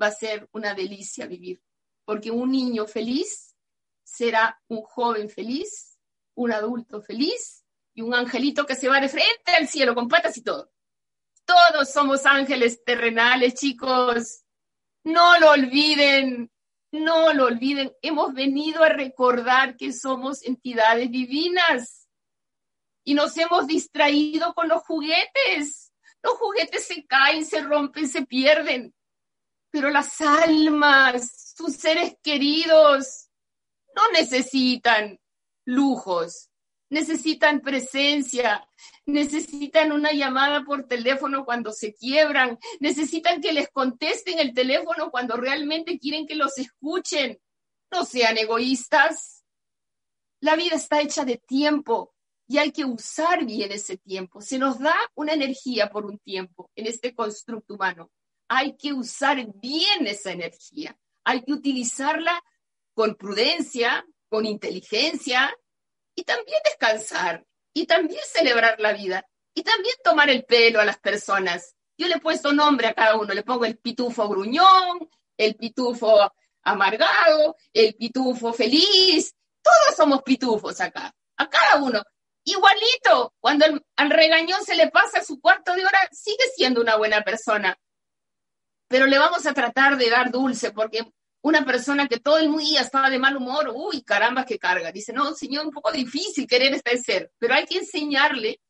[0.00, 1.62] va a ser una delicia vivir,
[2.04, 3.56] porque un niño feliz
[4.02, 5.98] será un joven feliz,
[6.34, 10.36] un adulto feliz y un angelito que se va de frente al cielo con patas
[10.36, 10.70] y todo.
[11.44, 14.44] Todos somos ángeles terrenales, chicos.
[15.04, 16.50] No lo olviden,
[16.92, 17.92] no lo olviden.
[18.02, 22.08] Hemos venido a recordar que somos entidades divinas
[23.04, 25.92] y nos hemos distraído con los juguetes.
[26.22, 28.94] Los juguetes se caen, se rompen, se pierden
[29.70, 33.28] pero las almas, sus seres queridos,
[33.94, 35.18] no necesitan
[35.64, 36.50] lujos,
[36.90, 38.66] necesitan presencia,
[39.06, 45.36] necesitan una llamada por teléfono cuando se quiebran, necesitan que les contesten el teléfono cuando
[45.36, 47.38] realmente quieren que los escuchen.
[47.90, 49.44] No sean egoístas.
[50.40, 52.14] La vida está hecha de tiempo
[52.46, 54.40] y hay que usar bien ese tiempo.
[54.40, 58.10] Se nos da una energía por un tiempo en este constructo humano
[58.48, 62.42] hay que usar bien esa energía, hay que utilizarla
[62.94, 65.54] con prudencia, con inteligencia
[66.14, 70.98] y también descansar y también celebrar la vida y también tomar el pelo a las
[70.98, 71.76] personas.
[71.96, 76.32] Yo le he puesto nombre a cada uno, le pongo el pitufo gruñón, el pitufo
[76.62, 82.02] amargado, el pitufo feliz, todos somos pitufos acá, a cada uno.
[82.44, 87.22] Igualito, cuando al regañón se le pasa su cuarto de hora, sigue siendo una buena
[87.22, 87.78] persona
[88.88, 91.06] pero le vamos a tratar de dar dulce, porque
[91.42, 94.90] una persona que todo el día estaba de mal humor, uy, caramba, que carga.
[94.90, 98.60] Dice, no, señor, un poco difícil querer este ser, pero hay que enseñarle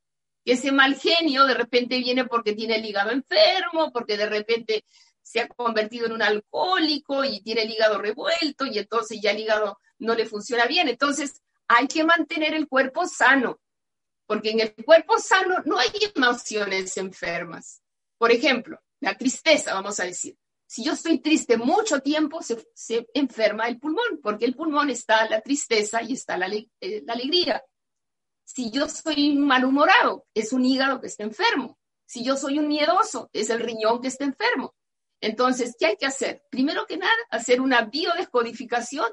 [0.44, 4.85] que ese mal genio de repente viene porque tiene el hígado enfermo, porque de repente
[5.22, 9.40] se ha convertido en un alcohólico y tiene el hígado revuelto y entonces ya el
[9.40, 10.88] hígado no le funciona bien.
[10.88, 13.61] Entonces hay que mantener el cuerpo sano,
[14.26, 17.83] porque en el cuerpo sano no hay emociones enfermas.
[18.16, 20.37] Por ejemplo, la tristeza, vamos a decir.
[20.66, 25.40] Si yo estoy triste mucho tiempo, se, enferma el pulmón, porque el pulmón está la
[25.40, 27.62] tristeza y está la, eh, la alegría.
[28.44, 31.78] Si yo soy malhumorado, es un hígado que está enfermo.
[32.06, 34.74] Si yo soy un miedoso, es el riñón que está enfermo.
[35.20, 36.42] Entonces, ¿qué hay que hacer?
[36.50, 39.11] Primero que nada, hacer una biodescodificación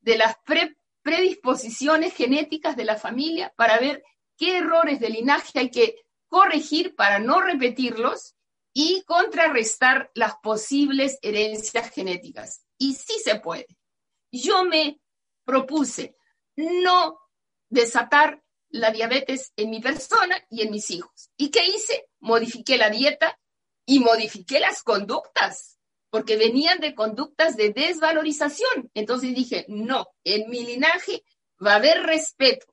[0.00, 0.36] de las
[1.02, 4.02] predisposiciones genéticas de la familia para ver
[4.36, 5.96] qué errores de linaje hay que
[6.28, 8.33] corregir para no repetirlos
[8.74, 12.64] y contrarrestar las posibles herencias genéticas.
[12.76, 13.68] Y sí se puede.
[14.30, 15.00] Yo me
[15.44, 16.16] propuse
[16.56, 17.18] no
[17.70, 21.30] desatar la diabetes en mi persona y en mis hijos.
[21.36, 22.08] ¿Y qué hice?
[22.18, 23.38] Modifiqué la dieta
[23.86, 25.78] y modifiqué las conductas,
[26.10, 28.90] porque venían de conductas de desvalorización.
[28.94, 31.22] Entonces dije, no, en mi linaje
[31.64, 32.66] va a haber respeto,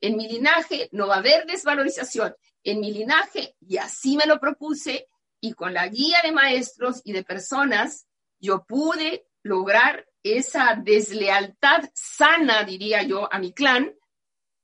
[0.00, 4.38] en mi linaje no va a haber desvalorización, en mi linaje, y así me lo
[4.38, 5.08] propuse,
[5.42, 8.06] y con la guía de maestros y de personas,
[8.40, 13.92] yo pude lograr esa deslealtad sana, diría yo, a mi clan,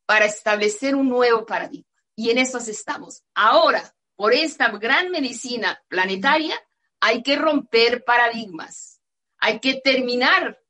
[0.07, 1.89] para establecer un nuevo paradigma.
[2.15, 3.25] Y en eso estamos.
[3.35, 6.55] Ahora, por esta gran medicina planetaria,
[7.01, 9.01] hay que romper paradigmas,
[9.39, 10.61] hay que terminar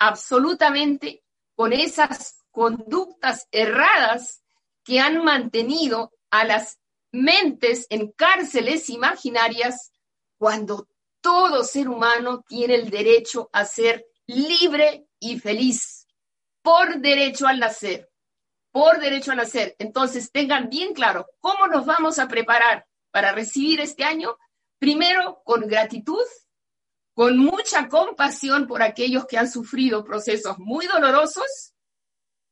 [0.00, 4.42] absolutamente con esas conductas erradas
[4.82, 6.80] que han mantenido a las
[7.14, 9.92] mentes en cárceles imaginarias
[10.36, 10.88] cuando
[11.20, 16.06] todo ser humano tiene el derecho a ser libre y feliz
[16.62, 18.10] por derecho al nacer
[18.74, 19.76] por derecho a nacer.
[19.78, 24.36] Entonces, tengan bien claro cómo nos vamos a preparar para recibir este año.
[24.80, 26.24] Primero, con gratitud,
[27.14, 31.72] con mucha compasión por aquellos que han sufrido procesos muy dolorosos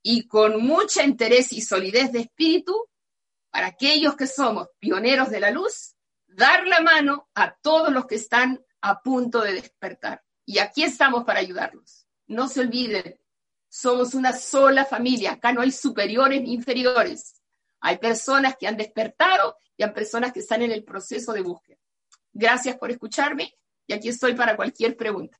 [0.00, 2.88] y con mucha interés y solidez de espíritu
[3.52, 5.94] para aquellos que somos pioneros de la luz,
[6.26, 10.24] dar la mano a todos los que están a punto de despertar.
[10.46, 12.06] Y aquí estamos para ayudarlos.
[12.26, 13.20] No se olviden,
[13.68, 17.42] somos una sola familia, acá no hay superiores ni inferiores.
[17.80, 21.78] Hay personas que han despertado y hay personas que están en el proceso de búsqueda.
[22.32, 23.54] Gracias por escucharme
[23.86, 25.38] y aquí estoy para cualquier pregunta.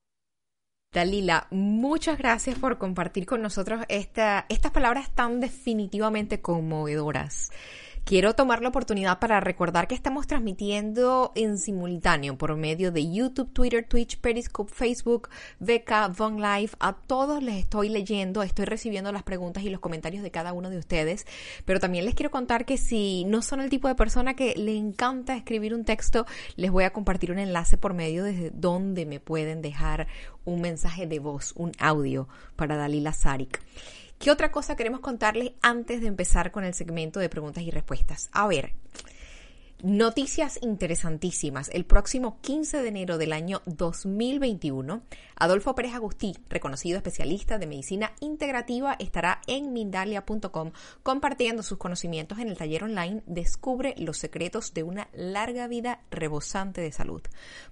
[0.92, 7.51] Dalila, muchas gracias por compartir con nosotros esta, estas palabras tan definitivamente conmovedoras.
[8.04, 13.52] Quiero tomar la oportunidad para recordar que estamos transmitiendo en simultáneo por medio de YouTube,
[13.52, 15.28] Twitter, Twitch, Periscope, Facebook,
[15.60, 16.72] VK, Von Live.
[16.80, 20.68] A todos les estoy leyendo, estoy recibiendo las preguntas y los comentarios de cada uno
[20.68, 21.26] de ustedes.
[21.64, 24.76] Pero también les quiero contar que si no son el tipo de persona que le
[24.76, 29.20] encanta escribir un texto, les voy a compartir un enlace por medio desde donde me
[29.20, 30.08] pueden dejar
[30.44, 33.60] un mensaje de voz, un audio para Dalila Zarik.
[34.22, 38.30] ¿Qué otra cosa queremos contarles antes de empezar con el segmento de preguntas y respuestas?
[38.30, 38.72] A ver,
[39.84, 41.68] Noticias interesantísimas.
[41.70, 45.02] El próximo 15 de enero del año 2021,
[45.34, 50.70] Adolfo Pérez Agustí, reconocido especialista de medicina integrativa, estará en Mindalia.com
[51.02, 56.80] compartiendo sus conocimientos en el taller online Descubre los secretos de una larga vida rebosante
[56.80, 57.22] de salud.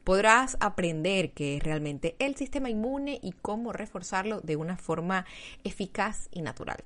[0.02, 5.26] Podrás aprender qué es realmente el sistema inmune y cómo reforzarlo de una forma
[5.62, 6.82] eficaz y natural.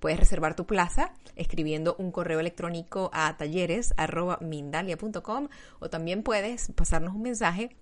[0.00, 5.48] Puedes reservar tu plaza escribiendo un correo electrónico a talleres.mindalia.com
[5.80, 7.76] o también puedes pasarnos un mensaje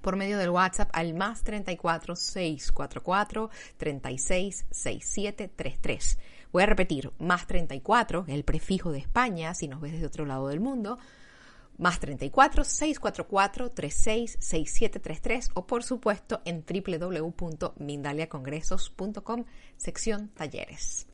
[0.00, 6.18] por medio del WhatsApp al más 34 644 36 6733.
[6.52, 10.48] Voy a repetir, más 34, el prefijo de España, si nos ves desde otro lado
[10.48, 10.98] del mundo,
[11.78, 19.44] más 34 644 36 6733 o por supuesto en www.mindaliacongresos.com
[19.76, 21.06] sección talleres.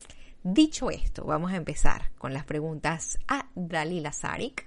[0.49, 4.63] Dicho esto, vamos a empezar con las preguntas a Dalila Zarik.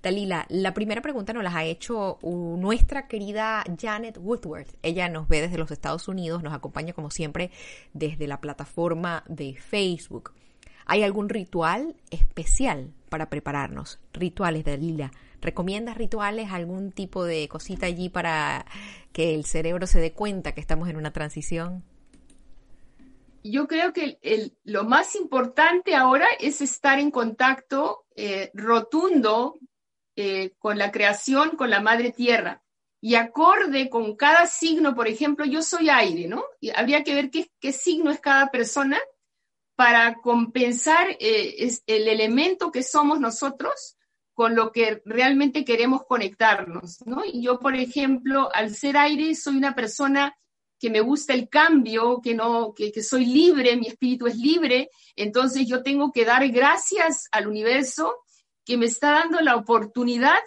[0.00, 4.76] Dalila, la primera pregunta nos la ha hecho nuestra querida Janet Woodworth.
[4.80, 7.50] Ella nos ve desde los Estados Unidos, nos acompaña como siempre
[7.92, 10.34] desde la plataforma de Facebook.
[10.86, 13.98] ¿Hay algún ritual especial para prepararnos?
[14.12, 15.10] Rituales, Dalila.
[15.40, 18.66] ¿Recomiendas rituales, algún tipo de cosita allí para
[19.10, 21.82] que el cerebro se dé cuenta que estamos en una transición?
[23.42, 24.18] Yo creo que
[24.64, 29.58] lo más importante ahora es estar en contacto eh, rotundo
[30.16, 32.62] eh, con la creación, con la madre tierra.
[33.00, 36.42] Y acorde con cada signo, por ejemplo, yo soy aire, ¿no?
[36.60, 38.98] Y habría que ver qué, signo es cada persona
[39.76, 43.96] para compensar eh, el elemento que somos nosotros
[44.34, 47.24] con lo que realmente queremos conectarnos, ¿no?
[47.24, 50.36] Y yo, por ejemplo, al ser aire, soy una persona
[50.78, 55.66] que me gusta el cambio, que no, que, soy libre, mi espíritu es libre, entonces
[55.66, 58.14] yo tengo que dar gracias al universo
[58.64, 60.38] que me está dando la oportunidad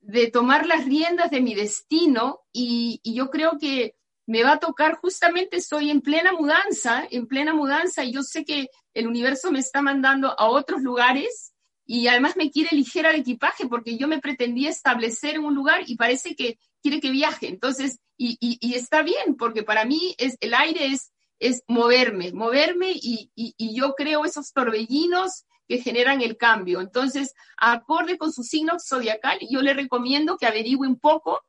[0.00, 3.94] de tomar las riendas de mi destino y, yo creo que
[4.26, 8.44] me va a tocar justamente, estoy en plena mudanza, en plena mudanza y yo sé
[8.44, 11.54] que el universo me está mandando a otros lugares
[11.86, 15.80] y además me quiere ligera el equipaje porque yo me pretendía establecer en un lugar
[15.86, 17.48] y parece que quiere que viaje.
[17.48, 23.30] Entonces, y, está bien porque para mí es, el aire es, es moverme, moverme y,
[23.34, 26.80] y yo creo esos torbellinos que generan el cambio.
[26.80, 31.42] Entonces, acorde con su signo zodiacal, yo le recomiendo que averigüe un poco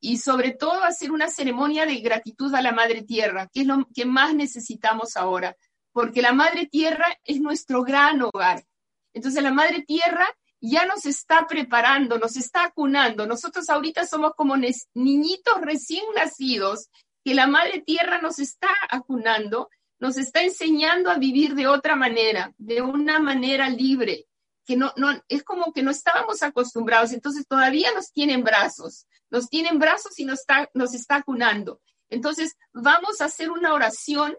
[0.00, 3.86] y sobre todo hacer una ceremonia de gratitud a la Madre Tierra, que es lo
[3.94, 5.56] que más necesitamos ahora,
[5.92, 8.64] porque la Madre Tierra es nuestro gran hogar.
[9.12, 10.26] Entonces, la Madre Tierra
[10.60, 13.26] ya nos está preparando, nos está acunando.
[13.26, 16.88] Nosotros ahorita somos como niñitos recién nacidos
[17.24, 19.68] que la Madre Tierra nos está acunando
[20.00, 24.26] nos está enseñando a vivir de otra manera, de una manera libre,
[24.64, 29.48] que no, no, es como que no estábamos acostumbrados, entonces todavía nos tienen brazos, nos
[29.48, 31.80] tienen brazos y nos está, nos acunando.
[32.08, 34.36] Entonces, vamos a hacer una oración,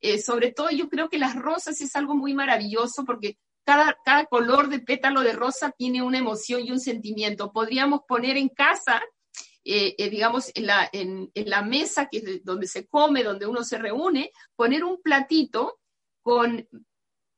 [0.00, 4.24] eh, sobre todo yo creo que las rosas es algo muy maravilloso porque cada, cada
[4.26, 7.52] color de pétalo de rosa tiene una emoción y un sentimiento.
[7.52, 9.02] Podríamos poner en casa
[9.68, 13.64] eh, eh, digamos, en la, en, la mesa que es donde se come, donde uno
[13.64, 15.80] se reúne, poner un platito
[16.22, 16.68] con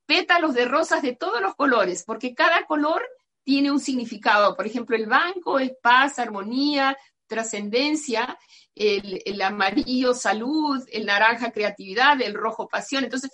[0.04, 3.02] pétalos de rosas de todos los colores, porque cada color
[3.44, 4.54] tiene un significado.
[4.54, 8.38] Por ejemplo, el banco es paz, armonía, trascendencia,
[8.74, 13.04] el, amarillo salud, el naranja creatividad, el rojo pasión.
[13.04, 13.30] Entonces,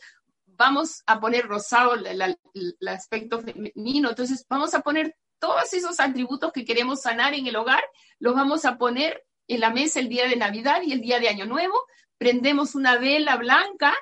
[0.57, 4.11] vamos a poner rosado el aspecto femenino.
[4.11, 7.84] Entonces, vamos a poner todos esos atributos que queremos sanar en el hogar,
[8.18, 11.28] los vamos a poner en la mesa el día de Navidad y el día de
[11.28, 11.74] Año Nuevo.
[12.16, 13.94] Prendemos una vela blanca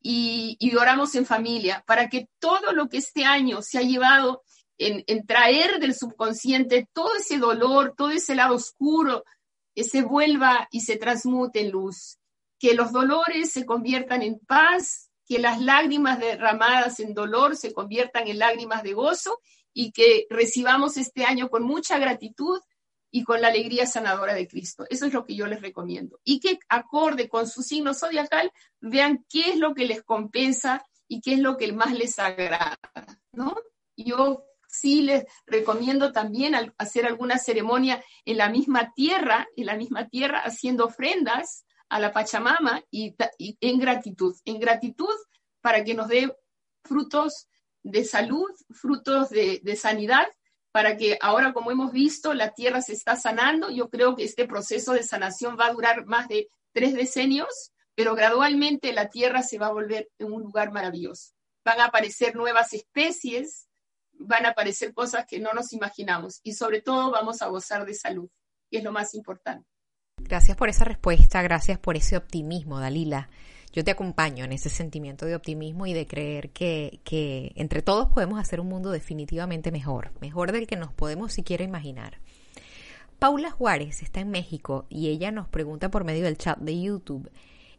[0.00, 4.42] y, oramos en familia para que todo lo que este año se ha llevado
[4.76, 9.24] en, traer del subconsciente, todo ese dolor, todo ese lado oscuro,
[9.76, 12.18] se vuelva y se transmute en luz.
[12.58, 18.26] Que los dolores se conviertan en paz, que las lágrimas derramadas en dolor se conviertan
[18.28, 19.40] en lágrimas de gozo
[19.74, 22.60] y que recibamos este año con mucha gratitud
[23.10, 24.86] y con la alegría sanadora de Cristo.
[24.88, 26.18] Eso es lo que yo les recomiendo.
[26.24, 28.50] Y que acorde con su signo zodiacal,
[28.80, 32.78] vean qué es lo que les compensa y qué es lo que más les agrada,
[33.32, 33.56] ¿no?
[33.96, 40.08] Yo sí les recomiendo también hacer alguna ceremonia en la misma tierra, en la misma
[40.08, 43.14] tierra, haciendo ofrendas a la Pachamama y,
[43.60, 45.14] en gratitud, en gratitud
[45.60, 46.34] para que nos dé
[46.84, 47.48] frutos
[47.82, 50.26] de salud, frutos de, sanidad,
[50.72, 53.70] para que ahora, como hemos visto, la tierra se está sanando.
[53.70, 58.14] Yo creo que este proceso de sanación va a durar más de tres decenios, pero
[58.14, 61.32] gradualmente la tierra se va a volver en un lugar maravilloso.
[61.64, 63.68] Van a aparecer nuevas especies,
[64.12, 67.94] van a aparecer cosas que no nos imaginamos y sobre todo vamos a gozar de
[67.94, 68.28] salud,
[68.70, 69.66] que es lo más importante.
[70.28, 73.28] Gracias por esa respuesta, gracias por ese optimismo, Dalila
[73.72, 78.40] yo te acompaño en ese sentimiento de optimismo y de creer que, entre todos podemos
[78.40, 82.18] hacer un mundo definitivamente mejor, mejor del que nos podemos siquiera imaginar.
[83.18, 87.30] Paula Juárez está en México y ella nos pregunta por medio del chat de YouTube,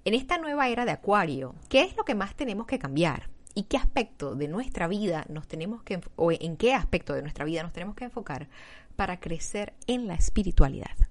[0.05, 3.29] en esta nueva era de Acuario, ¿qué es lo que más tenemos que cambiar?
[3.55, 7.43] ¿Y qué aspecto de nuestra vida nos tenemos que, o en qué aspecto de nuestra
[7.43, 8.47] vida nos tenemos que enfocar
[8.95, 11.08] para crecer en la espiritualidad?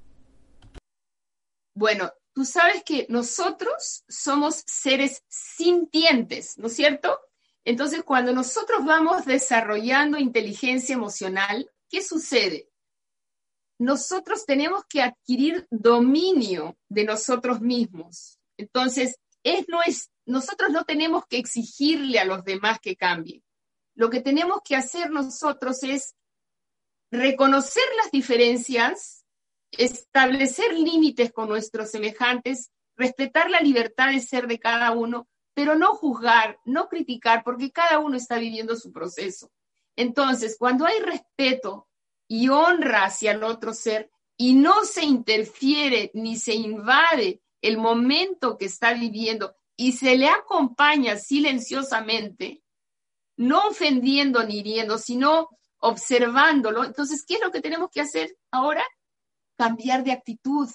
[1.79, 7.21] Bueno, tú sabes que nosotros somos seres sintientes, ¿no es cierto?
[7.65, 12.69] Entonces, cuando nosotros vamos desarrollando inteligencia emocional, ¿qué sucede?
[13.79, 18.41] Nosotros tenemos que adquirir dominio de nosotros mismos.
[18.57, 23.45] Entonces, es, no es, nosotros no tenemos que exigirle a los demás que cambien.
[23.95, 26.17] Lo que tenemos que hacer nosotros es
[27.13, 29.18] reconocer las diferencias
[29.73, 35.95] establecer límites con nuestros semejantes, respetar la libertad de ser de cada uno, pero no
[35.95, 39.51] juzgar, no criticar, porque cada uno está viviendo su proceso.
[39.97, 41.89] Entonces, cuando hay respeto
[42.29, 48.57] y honra hacia el otro ser y no se interfiere ni se invade el momento
[48.57, 52.63] que está viviendo y se le acompaña silenciosamente,
[53.37, 55.49] no ofendiendo ni hiriendo, sino
[55.79, 56.85] observándolo.
[56.85, 58.85] Entonces, ¿qué es lo que tenemos que hacer ahora?
[59.59, 60.69] Cambiar de actitud,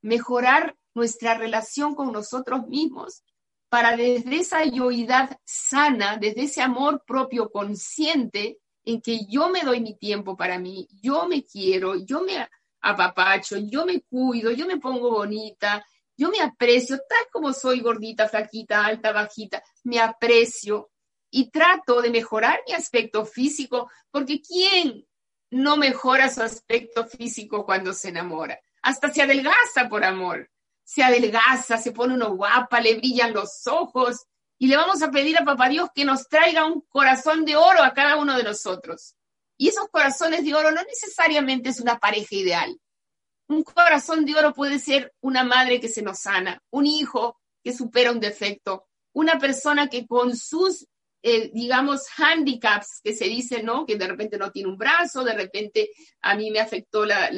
[0.00, 3.22] mejorar nuestra relación con nosotros mismos
[3.68, 9.80] para desde esa yoidad sana, desde ese amor propio consciente en que yo me doy
[9.80, 12.48] mi tiempo para mí, yo me quiero, yo me
[12.80, 15.84] apapacho, yo me cuido, yo me pongo bonita,
[16.16, 20.90] yo me aprecio tal como soy gordita, flaquita, alta, bajita, me aprecio
[21.30, 25.04] y trato de mejorar mi aspecto físico, porque ¿quién
[25.50, 28.58] no mejora su aspecto físico cuando se enamora.
[28.82, 30.50] Hasta se adelgaza por amor.
[30.84, 34.26] Se adelgaza, se pone uno guapa, le brillan los ojos.
[34.58, 37.82] Y le vamos a pedir a Papá Dios que nos traiga un corazón de oro
[37.82, 39.14] a cada uno de nosotros.
[39.58, 42.78] Y esos corazones de oro no necesariamente es una pareja ideal.
[43.48, 47.72] Un corazón de oro puede ser una madre que se nos sana, un hijo que
[47.72, 50.86] supera un defecto, una persona que con sus
[51.28, 53.84] eh, digamos, handicaps que se dice, ¿no?
[53.84, 55.90] Que de repente no tiene un brazo, de repente
[56.22, 57.28] a mí me afectó la,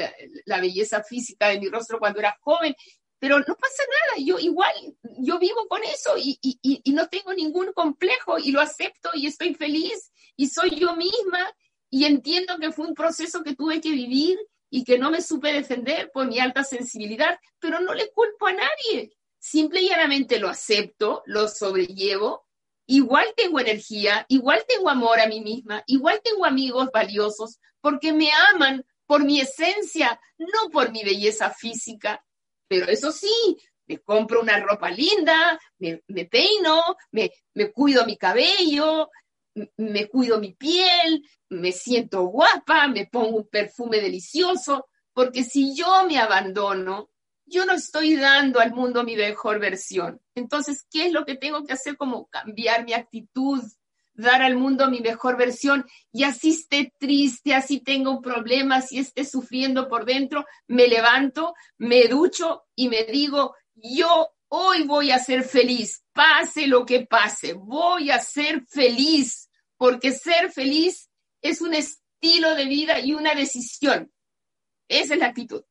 [0.60, 2.74] belleza física de mi rostro cuando era joven,
[3.18, 4.74] pero no pasa nada, yo igual,
[5.20, 9.54] yo vivo con eso y, y, no tengo ningún complejo y lo acepto y estoy
[9.54, 11.50] feliz y soy yo misma
[11.88, 15.50] y entiendo que fue un proceso que tuve que vivir y que no me supe
[15.50, 19.16] defender por mi alta sensibilidad, pero no le culpo a nadie.
[19.38, 22.47] Simple y llanamente lo acepto, lo sobrellevo
[22.88, 28.30] igual tengo energía, igual tengo amor a mí misma, igual tengo amigos valiosos, porque me
[28.52, 32.24] aman por mi esencia, no por mi belleza física.
[32.66, 36.82] Pero eso sí, me compro una ropa linda, me, peino,
[37.12, 39.10] me, me cuido mi cabello,
[39.76, 46.06] me cuido mi piel, me siento guapa, me pongo un perfume delicioso, porque si yo
[46.06, 47.10] me abandono,
[47.48, 50.20] yo no estoy dando al mundo mi mejor versión.
[50.34, 51.96] Entonces, ¿qué es lo que tengo que hacer?
[51.96, 53.62] Como cambiar mi actitud,
[54.18, 58.98] dar al mundo mi mejor versión y así esté triste, así tenga un problema, así
[58.98, 65.20] esté sufriendo por dentro, me levanto, me ducho y me digo, yo hoy voy a
[65.20, 71.08] ser feliz, pase lo que pase, voy a ser feliz, porque ser feliz
[71.40, 74.12] es un estilo de vida y una decisión.
[74.88, 75.62] Esa es la actitud.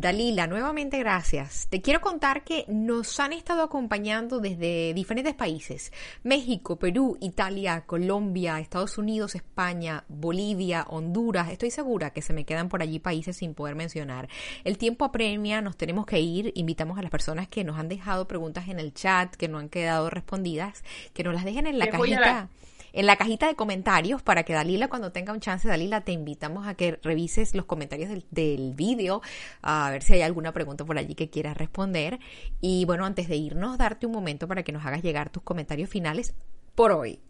[0.00, 1.66] Dalila, nuevamente gracias.
[1.68, 5.92] Te quiero contar que nos han estado acompañando desde diferentes países.
[6.22, 11.50] México, Perú, Italia, Colombia, Estados Unidos, España, Bolivia, Honduras.
[11.50, 14.30] Estoy segura que se me quedan por allí países sin poder mencionar.
[14.64, 16.50] El tiempo apremia, nos tenemos que ir.
[16.54, 19.68] Invitamos a las personas que nos han dejado preguntas en el chat, que no han
[19.68, 20.82] quedado respondidas,
[21.12, 22.48] que nos las dejen en la cajita
[22.92, 26.66] en la cajita de comentarios para que Dalila, cuando tenga un chance, Dalila, te invitamos
[26.66, 29.22] a que revises los comentarios del, del vídeo,
[29.62, 32.18] a ver si hay alguna pregunta por allí que quieras responder.
[32.60, 35.90] Y bueno, antes de irnos, darte un momento para que nos hagas llegar tus comentarios
[35.90, 36.34] finales
[36.74, 37.20] por hoy.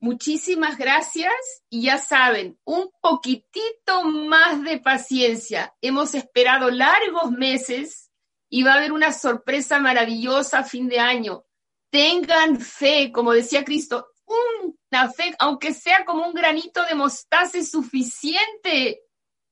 [0.00, 1.32] Muchísimas gracias
[1.70, 5.74] y ya saben, un poquitito más de paciencia.
[5.80, 8.10] Hemos esperado largos meses
[8.48, 11.44] y va a haber una sorpresa maravillosa a fin de año
[11.92, 17.70] tengan fe, como decía Cristo, una fe, aunque sea como un granito de mostaza, es
[17.70, 19.02] suficiente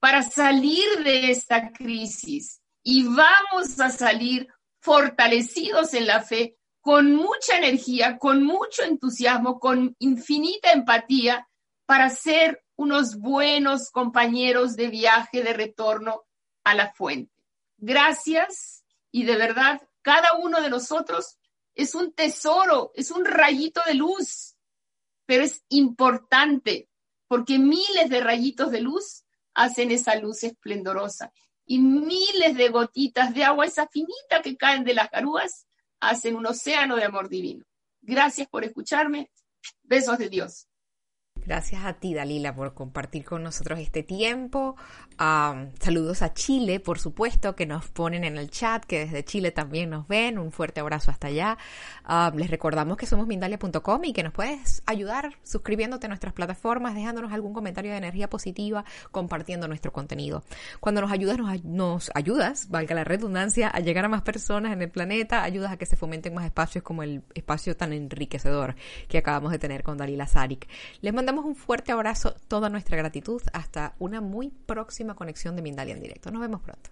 [0.00, 2.62] para salir de esta crisis.
[2.82, 4.48] Y vamos a salir
[4.80, 11.46] fortalecidos en la fe, con mucha energía, con mucho entusiasmo, con infinita empatía,
[11.84, 16.24] para ser unos buenos compañeros de viaje de retorno
[16.64, 17.34] a la fuente.
[17.76, 21.36] Gracias y de verdad, cada uno de nosotros
[21.80, 24.56] es un tesoro, es un rayito de luz,
[25.24, 26.88] pero es importante
[27.26, 29.24] porque miles de rayitos de luz
[29.54, 31.32] hacen esa luz esplendorosa
[31.64, 35.66] y miles de gotitas de agua, esa finita que caen de las garúas,
[36.00, 37.64] hacen un océano de amor divino.
[38.00, 39.30] Gracias por escucharme.
[39.82, 40.66] Besos de Dios.
[41.46, 44.76] Gracias a ti, Dalila, por compartir con nosotros este tiempo.
[45.18, 49.90] saludos a Chile, por supuesto, que nos ponen en el chat, que desde Chile también
[49.90, 50.38] nos ven.
[50.38, 51.58] Un fuerte abrazo hasta allá.
[52.34, 57.32] les recordamos que somos Mindalia.com y que nos puedes ayudar suscribiéndote a nuestras plataformas, dejándonos
[57.32, 60.44] algún comentario de energía positiva, compartiendo nuestro contenido.
[60.78, 64.90] Cuando nos ayudas, nos, ayudas, valga la redundancia, a llegar a más personas en el
[64.90, 68.74] planeta, ayudas a que se fomenten más espacios como el espacio tan enriquecedor
[69.08, 70.68] que acabamos de tener con Dalila Sarik.
[71.00, 73.40] Les mandamos un fuerte abrazo, toda nuestra gratitud.
[73.52, 76.32] Hasta una muy próxima conexión de Mindalia en directo.
[76.32, 76.90] Nos vemos pronto.